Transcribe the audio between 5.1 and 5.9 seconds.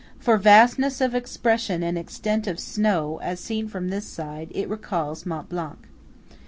Mont Blanc.